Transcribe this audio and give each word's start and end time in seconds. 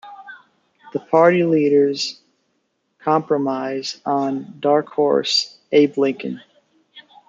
The 0.93 0.99
party 0.99 1.43
leaders 1.43 2.19
compromise 3.03 4.01
on 4.03 4.57
"dark 4.59 4.87
horse" 4.89 5.59
Abe 5.71 5.95
Lincoln. 5.95 6.41